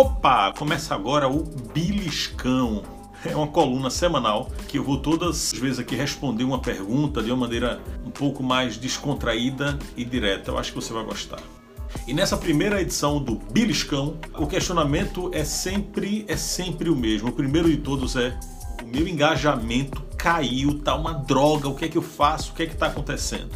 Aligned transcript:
Opa! 0.00 0.50
Começa 0.56 0.94
agora 0.94 1.28
o 1.28 1.42
Biliscão. 1.74 2.82
É 3.22 3.36
uma 3.36 3.48
coluna 3.48 3.90
semanal 3.90 4.50
que 4.66 4.78
eu 4.78 4.82
vou 4.82 4.96
todas 4.96 5.52
as 5.52 5.58
vezes 5.60 5.78
aqui 5.78 5.94
responder 5.94 6.42
uma 6.42 6.58
pergunta 6.58 7.22
de 7.22 7.30
uma 7.30 7.36
maneira 7.36 7.78
um 8.02 8.10
pouco 8.10 8.42
mais 8.42 8.78
descontraída 8.78 9.78
e 9.94 10.02
direta. 10.02 10.52
Eu 10.52 10.58
acho 10.58 10.72
que 10.72 10.76
você 10.76 10.90
vai 10.90 11.04
gostar. 11.04 11.42
E 12.08 12.14
nessa 12.14 12.38
primeira 12.38 12.80
edição 12.80 13.22
do 13.22 13.34
Biliscão, 13.52 14.16
o 14.38 14.46
questionamento 14.46 15.30
é 15.34 15.44
sempre 15.44 16.24
é 16.26 16.34
sempre 16.34 16.88
o 16.88 16.96
mesmo. 16.96 17.28
O 17.28 17.32
primeiro 17.32 17.68
de 17.68 17.76
todos 17.76 18.16
é: 18.16 18.34
o 18.82 18.86
meu 18.86 19.06
engajamento 19.06 20.00
caiu, 20.16 20.78
tá 20.78 20.94
uma 20.94 21.12
droga, 21.12 21.68
o 21.68 21.74
que 21.74 21.84
é 21.84 21.88
que 21.88 21.98
eu 21.98 22.02
faço? 22.02 22.52
O 22.52 22.54
que 22.54 22.62
é 22.62 22.66
que 22.66 22.72
está 22.72 22.86
acontecendo? 22.86 23.50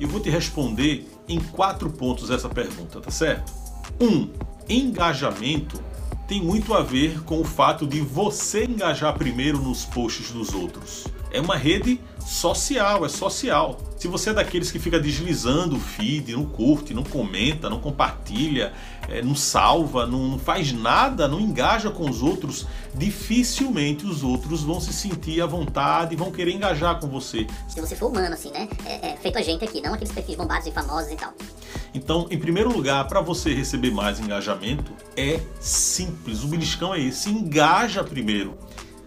Eu 0.00 0.08
vou 0.08 0.18
te 0.18 0.28
responder 0.28 1.08
em 1.28 1.38
quatro 1.38 1.88
pontos 1.88 2.30
essa 2.30 2.48
pergunta, 2.48 3.00
tá 3.00 3.12
certo? 3.12 3.52
Um, 4.00 4.28
engajamento 4.68 5.82
tem 6.26 6.42
muito 6.42 6.72
a 6.72 6.82
ver 6.82 7.22
com 7.24 7.40
o 7.40 7.44
fato 7.44 7.86
de 7.86 8.00
você 8.00 8.64
engajar 8.64 9.12
primeiro 9.14 9.58
nos 9.58 9.84
posts 9.84 10.30
dos 10.30 10.54
outros. 10.54 11.06
É 11.30 11.40
uma 11.40 11.56
rede 11.56 12.00
social, 12.24 13.04
é 13.04 13.08
social. 13.08 13.78
Se 13.98 14.08
você 14.08 14.30
é 14.30 14.32
daqueles 14.32 14.70
que 14.70 14.78
fica 14.78 14.98
deslizando 15.00 15.76
o 15.76 15.80
feed, 15.80 16.32
não 16.32 16.46
curte, 16.46 16.94
não 16.94 17.02
comenta, 17.02 17.68
não 17.68 17.80
compartilha, 17.80 18.72
é, 19.08 19.20
não 19.20 19.34
salva, 19.34 20.06
não, 20.06 20.28
não, 20.28 20.38
faz 20.38 20.72
nada, 20.72 21.26
não 21.26 21.40
engaja 21.40 21.90
com 21.90 22.08
os 22.08 22.22
outros, 22.22 22.66
dificilmente 22.94 24.06
os 24.06 24.22
outros 24.22 24.62
vão 24.62 24.80
se 24.80 24.92
sentir 24.92 25.40
à 25.40 25.46
vontade 25.46 26.14
e 26.14 26.16
vão 26.16 26.30
querer 26.30 26.52
engajar 26.52 27.00
com 27.00 27.08
você. 27.08 27.46
Se 27.68 27.80
você 27.80 27.96
for 27.96 28.10
humano, 28.10 28.34
assim, 28.34 28.50
né? 28.50 28.68
É, 28.86 29.10
é, 29.10 29.16
feito 29.16 29.36
a 29.36 29.42
gente 29.42 29.64
aqui, 29.64 29.80
não 29.80 29.94
aqueles 29.94 30.12
perfis 30.12 30.36
bombados 30.36 30.66
e 30.66 30.70
famosos 30.70 31.10
e 31.10 31.16
tal. 31.16 31.34
Então, 31.94 32.26
em 32.28 32.38
primeiro 32.38 32.72
lugar, 32.72 33.06
para 33.06 33.20
você 33.20 33.54
receber 33.54 33.92
mais 33.92 34.18
engajamento, 34.18 34.92
é 35.16 35.40
simples. 35.60 36.42
O 36.42 36.48
beliscão 36.48 36.92
é 36.92 37.00
esse: 37.00 37.30
engaja 37.30 38.02
primeiro. 38.02 38.58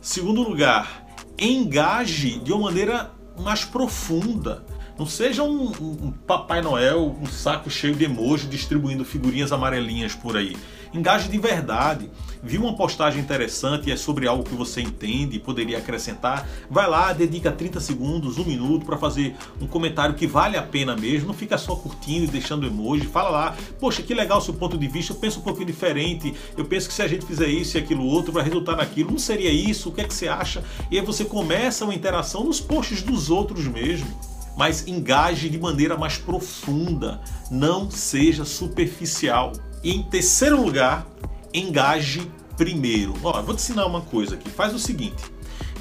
Segundo 0.00 0.42
lugar, 0.42 1.06
engaje 1.38 2.40
de 2.40 2.52
uma 2.52 2.64
maneira 2.64 3.12
mais 3.38 3.64
profunda. 3.64 4.64
Não 4.98 5.06
seja 5.06 5.42
um, 5.42 5.68
um, 5.68 6.12
Papai 6.26 6.60
Noel, 6.60 7.16
um 7.20 7.26
saco 7.26 7.70
cheio 7.70 7.94
de 7.94 8.04
emoji 8.04 8.46
distribuindo 8.46 9.04
figurinhas 9.04 9.52
amarelinhas 9.52 10.14
por 10.14 10.36
aí. 10.36 10.56
Engaje 10.92 11.28
de 11.28 11.38
verdade. 11.38 12.10
Viu 12.44 12.62
uma 12.62 12.74
postagem 12.74 13.20
interessante 13.20 13.88
e 13.88 13.92
é 13.92 13.96
sobre 13.96 14.26
algo 14.26 14.42
que 14.42 14.54
você 14.54 14.80
entende 14.80 15.36
e 15.36 15.38
poderia 15.38 15.78
acrescentar? 15.78 16.48
Vai 16.68 16.88
lá, 16.88 17.12
dedica 17.12 17.52
30 17.52 17.78
segundos, 17.78 18.36
um 18.36 18.44
minuto 18.44 18.84
para 18.84 18.98
fazer 18.98 19.36
um 19.60 19.66
comentário 19.68 20.16
que 20.16 20.26
vale 20.26 20.56
a 20.56 20.62
pena 20.62 20.96
mesmo. 20.96 21.28
Não 21.28 21.34
fica 21.34 21.56
só 21.56 21.76
curtindo 21.76 22.24
e 22.24 22.26
deixando 22.26 22.66
emoji. 22.66 23.06
Fala 23.06 23.30
lá, 23.30 23.56
poxa, 23.78 24.02
que 24.02 24.12
legal 24.12 24.38
o 24.38 24.40
seu 24.40 24.54
ponto 24.54 24.76
de 24.76 24.88
vista. 24.88 25.12
Eu 25.12 25.16
penso 25.18 25.38
um 25.38 25.42
pouquinho 25.42 25.66
diferente. 25.66 26.34
Eu 26.56 26.64
penso 26.64 26.88
que 26.88 26.94
se 26.94 27.02
a 27.02 27.06
gente 27.06 27.24
fizer 27.24 27.46
isso 27.46 27.76
e 27.76 27.80
aquilo 27.80 28.04
outro, 28.04 28.32
vai 28.32 28.42
resultar 28.42 28.74
naquilo. 28.74 29.12
Não 29.12 29.18
seria 29.20 29.52
isso? 29.52 29.90
O 29.90 29.92
que 29.92 30.00
é 30.00 30.04
que 30.04 30.12
você 30.12 30.26
acha? 30.26 30.64
E 30.90 30.98
aí 30.98 31.06
você 31.06 31.24
começa 31.24 31.84
uma 31.84 31.94
interação 31.94 32.42
nos 32.42 32.60
posts 32.60 33.02
dos 33.02 33.30
outros 33.30 33.66
mesmo 33.66 34.06
mas 34.54 34.86
engaje 34.86 35.48
de 35.48 35.58
maneira 35.58 35.96
mais 35.96 36.18
profunda, 36.18 37.22
não 37.50 37.90
seja 37.90 38.44
superficial. 38.44 39.52
E 39.82 39.92
em 39.92 40.02
terceiro 40.02 40.62
lugar, 40.62 41.06
engaje 41.52 42.30
primeiro. 42.56 43.14
Ó, 43.22 43.42
vou 43.42 43.54
te 43.54 43.60
ensinar 43.62 43.86
uma 43.86 44.00
coisa 44.00 44.34
aqui. 44.34 44.50
Faz 44.50 44.74
o 44.74 44.78
seguinte: 44.78 45.22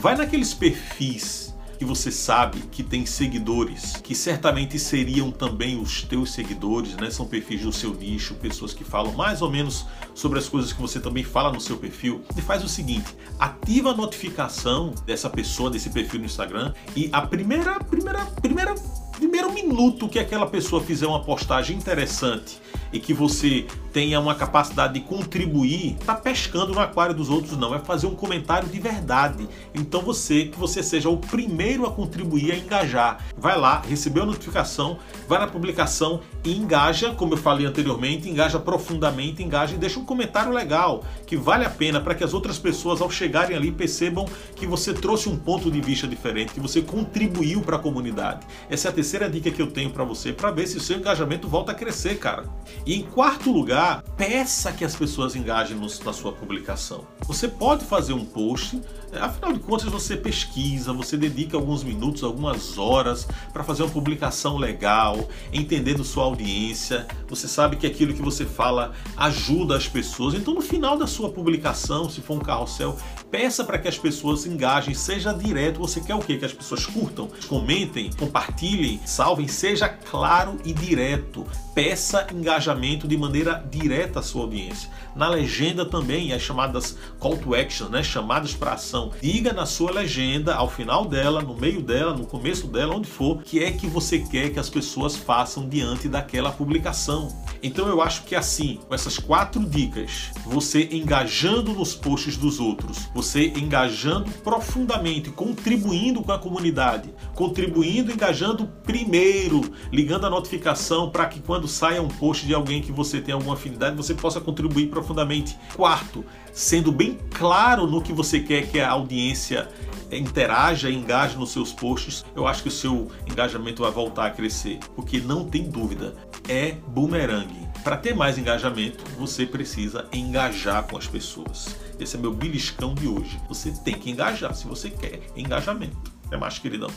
vai 0.00 0.16
naqueles 0.16 0.54
perfis 0.54 1.48
que 1.78 1.84
você 1.84 2.10
sabe 2.10 2.58
que 2.72 2.82
tem 2.82 3.06
seguidores, 3.06 3.92
que 4.02 4.12
certamente 4.12 4.78
seriam 4.80 5.30
também 5.30 5.80
os 5.80 6.02
teus 6.02 6.32
seguidores, 6.32 6.96
né? 6.96 7.08
São 7.08 7.24
perfis 7.24 7.62
do 7.62 7.72
seu 7.72 7.94
nicho, 7.94 8.34
pessoas 8.34 8.74
que 8.74 8.82
falam 8.82 9.12
mais 9.12 9.42
ou 9.42 9.50
menos 9.50 9.86
sobre 10.12 10.40
as 10.40 10.48
coisas 10.48 10.72
que 10.72 10.80
você 10.80 10.98
também 10.98 11.22
fala 11.22 11.52
no 11.52 11.60
seu 11.60 11.76
perfil. 11.76 12.20
E 12.36 12.42
faz 12.42 12.64
o 12.64 12.68
seguinte: 12.68 13.14
ativa 13.38 13.92
a 13.92 13.96
notificação 13.96 14.92
dessa 15.06 15.30
pessoa, 15.30 15.70
desse 15.70 15.90
perfil 15.90 16.18
no 16.18 16.26
Instagram, 16.26 16.74
e 16.96 17.08
a 17.12 17.22
primeira, 17.22 17.78
primeira, 17.78 18.24
primeira 18.24 18.74
primeiro 19.18 19.52
minuto 19.52 20.08
que 20.08 20.18
aquela 20.18 20.46
pessoa 20.46 20.80
fizer 20.80 21.06
uma 21.06 21.20
postagem 21.20 21.76
interessante 21.76 22.60
e 22.92 23.00
que 23.00 23.12
você 23.12 23.66
tenha 23.98 24.20
uma 24.20 24.36
capacidade 24.36 24.94
de 24.94 25.00
contribuir, 25.00 25.96
tá 26.06 26.14
pescando 26.14 26.72
no 26.72 26.78
aquário 26.78 27.12
dos 27.12 27.28
outros 27.28 27.58
não, 27.58 27.74
é 27.74 27.80
fazer 27.80 28.06
um 28.06 28.14
comentário 28.14 28.68
de 28.68 28.78
verdade. 28.78 29.48
Então 29.74 30.02
você, 30.02 30.44
que 30.44 30.56
você 30.56 30.84
seja 30.84 31.08
o 31.08 31.16
primeiro 31.16 31.84
a 31.84 31.90
contribuir, 31.90 32.52
a 32.52 32.56
engajar. 32.56 33.26
Vai 33.36 33.58
lá, 33.58 33.82
recebeu 33.88 34.22
a 34.22 34.26
notificação, 34.26 34.98
vai 35.26 35.40
na 35.40 35.48
publicação 35.48 36.20
e 36.44 36.56
engaja, 36.56 37.12
como 37.12 37.34
eu 37.34 37.38
falei 37.38 37.66
anteriormente, 37.66 38.30
engaja 38.30 38.60
profundamente, 38.60 39.42
engaja 39.42 39.74
e 39.74 39.78
deixa 39.78 39.98
um 39.98 40.04
comentário 40.04 40.52
legal, 40.52 41.02
que 41.26 41.36
vale 41.36 41.64
a 41.64 41.70
pena 41.70 42.00
para 42.00 42.14
que 42.14 42.22
as 42.22 42.32
outras 42.32 42.56
pessoas 42.56 43.00
ao 43.00 43.10
chegarem 43.10 43.56
ali 43.56 43.72
percebam 43.72 44.26
que 44.54 44.64
você 44.64 44.94
trouxe 44.94 45.28
um 45.28 45.36
ponto 45.36 45.72
de 45.72 45.80
vista 45.80 46.06
diferente, 46.06 46.52
que 46.52 46.60
você 46.60 46.80
contribuiu 46.80 47.62
para 47.62 47.74
a 47.74 47.80
comunidade. 47.80 48.46
Essa 48.70 48.86
é 48.86 48.90
a 48.90 48.94
terceira 48.94 49.28
dica 49.28 49.50
que 49.50 49.60
eu 49.60 49.72
tenho 49.72 49.90
para 49.90 50.04
você, 50.04 50.32
para 50.32 50.52
ver 50.52 50.68
se 50.68 50.76
o 50.76 50.80
seu 50.80 50.98
engajamento 50.98 51.48
volta 51.48 51.72
a 51.72 51.74
crescer, 51.74 52.20
cara. 52.20 52.44
E 52.86 52.94
em 52.94 53.02
quarto 53.02 53.50
lugar, 53.50 53.87
peça 53.96 54.72
que 54.72 54.84
as 54.84 54.94
pessoas 54.94 55.34
engajem 55.36 55.76
no, 55.76 55.86
na 56.04 56.12
sua 56.12 56.32
publicação. 56.32 57.06
Você 57.26 57.48
pode 57.48 57.84
fazer 57.84 58.12
um 58.12 58.24
post, 58.24 58.80
é, 59.12 59.18
afinal 59.18 59.52
de 59.52 59.58
contas 59.58 59.90
você 59.90 60.16
pesquisa, 60.16 60.92
você 60.92 61.16
dedica 61.16 61.56
alguns 61.56 61.82
minutos, 61.82 62.22
algumas 62.22 62.78
horas 62.78 63.26
para 63.52 63.64
fazer 63.64 63.82
uma 63.82 63.90
publicação 63.90 64.56
legal, 64.56 65.28
entendendo 65.52 66.04
sua 66.04 66.24
audiência. 66.24 67.06
Você 67.28 67.48
sabe 67.48 67.76
que 67.76 67.86
aquilo 67.86 68.14
que 68.14 68.22
você 68.22 68.44
fala 68.44 68.92
ajuda 69.16 69.76
as 69.76 69.88
pessoas. 69.88 70.34
Então 70.34 70.54
no 70.54 70.60
final 70.60 70.96
da 70.96 71.06
sua 71.06 71.30
publicação, 71.30 72.08
se 72.08 72.20
for 72.20 72.34
um 72.34 72.40
carrossel, 72.40 72.96
peça 73.30 73.64
para 73.64 73.78
que 73.78 73.88
as 73.88 73.98
pessoas 73.98 74.46
engajem, 74.46 74.94
seja 74.94 75.32
direto. 75.32 75.80
Você 75.80 76.00
quer 76.00 76.14
o 76.14 76.20
quê? 76.20 76.36
Que 76.36 76.44
as 76.44 76.52
pessoas 76.52 76.86
curtam, 76.86 77.28
comentem, 77.48 78.10
compartilhem, 78.18 79.00
salvem, 79.04 79.48
seja 79.48 79.88
claro 79.88 80.58
e 80.64 80.72
direto. 80.72 81.46
Peça 81.74 82.26
engajamento 82.32 83.06
de 83.06 83.16
maneira 83.16 83.64
direta 83.70 84.20
à 84.20 84.22
sua 84.22 84.42
audiência. 84.42 84.90
Na 85.14 85.28
legenda 85.28 85.84
também, 85.84 86.32
as 86.32 86.42
chamadas 86.42 86.96
call 87.18 87.36
to 87.36 87.54
action, 87.54 87.88
né? 87.88 88.02
chamadas 88.02 88.54
para 88.54 88.72
ação. 88.72 89.12
Diga 89.20 89.52
na 89.52 89.66
sua 89.66 89.90
legenda, 89.90 90.54
ao 90.54 90.68
final 90.68 91.04
dela, 91.04 91.42
no 91.42 91.54
meio 91.54 91.82
dela, 91.82 92.14
no 92.14 92.26
começo 92.26 92.66
dela, 92.66 92.96
onde 92.96 93.08
for, 93.08 93.42
que 93.42 93.62
é 93.62 93.70
que 93.72 93.86
você 93.86 94.18
quer 94.18 94.50
que 94.50 94.58
as 94.58 94.70
pessoas 94.70 95.16
façam 95.16 95.68
diante 95.68 96.08
daquela 96.08 96.50
publicação. 96.50 97.28
Então 97.62 97.88
eu 97.88 98.00
acho 98.00 98.24
que 98.24 98.34
assim, 98.34 98.78
com 98.88 98.94
essas 98.94 99.18
quatro 99.18 99.64
dicas, 99.64 100.30
você 100.44 100.88
engajando 100.92 101.72
nos 101.72 101.94
posts 101.94 102.36
dos 102.36 102.60
outros, 102.60 103.08
você 103.14 103.48
engajando 103.48 104.30
profundamente, 104.44 105.30
contribuindo 105.30 106.22
com 106.22 106.32
a 106.32 106.38
comunidade, 106.38 107.12
contribuindo, 107.34 108.12
engajando 108.12 108.66
primeiro, 108.84 109.60
ligando 109.92 110.26
a 110.26 110.30
notificação 110.30 111.10
para 111.10 111.26
que 111.26 111.40
quando 111.40 111.66
saia 111.66 112.02
um 112.02 112.08
post 112.08 112.46
de 112.46 112.54
alguém 112.54 112.82
que 112.82 112.92
você 112.92 113.20
tem 113.20 113.34
alguma 113.34 113.54
afinidade, 113.54 113.96
você 113.96 114.14
possa 114.14 114.40
contribuir 114.40 114.88
profundamente. 114.88 115.56
Quarto, 115.74 116.24
sendo 116.58 116.90
bem 116.90 117.16
claro 117.30 117.86
no 117.86 118.02
que 118.02 118.12
você 118.12 118.40
quer 118.40 118.66
que 118.66 118.80
a 118.80 118.90
audiência 118.90 119.68
interaja, 120.10 120.90
engaje 120.90 121.36
nos 121.36 121.52
seus 121.52 121.72
posts, 121.72 122.24
eu 122.34 122.48
acho 122.48 122.62
que 122.64 122.68
o 122.68 122.72
seu 122.72 123.12
engajamento 123.30 123.84
vai 123.84 123.92
voltar 123.92 124.26
a 124.26 124.30
crescer, 124.30 124.80
porque 124.96 125.20
não 125.20 125.44
tem 125.44 125.70
dúvida, 125.70 126.16
é 126.48 126.72
boomerang. 126.88 127.68
Para 127.84 127.96
ter 127.96 128.12
mais 128.12 128.36
engajamento, 128.38 129.04
você 129.16 129.46
precisa 129.46 130.08
engajar 130.12 130.82
com 130.82 130.98
as 130.98 131.06
pessoas. 131.06 131.76
Esse 132.00 132.16
é 132.16 132.18
meu 132.18 132.34
beliscão 132.34 132.92
de 132.92 133.06
hoje. 133.06 133.38
Você 133.48 133.70
tem 133.70 133.94
que 133.94 134.10
engajar 134.10 134.52
se 134.52 134.66
você 134.66 134.90
quer 134.90 135.20
engajamento. 135.36 136.12
É 136.32 136.36
mais, 136.36 136.58
queridão. 136.58 136.90